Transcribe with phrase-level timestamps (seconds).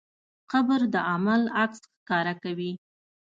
[0.51, 2.71] قبر د عمل عکس ښکاره کوي.